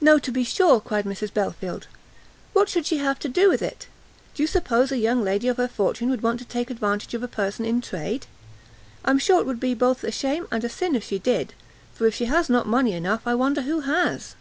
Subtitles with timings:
[0.00, 1.88] "No, to be sure," cried Mrs Belfield,
[2.54, 3.86] "what should she have to do with it?
[4.34, 7.22] Do you suppose a young lady of her fortune would want to take advantage of
[7.22, 8.26] a person in trade?
[9.04, 11.52] I am sure it would be both a shame and a sin if she did,
[11.92, 14.36] for if she has not money enough, I wonder who has.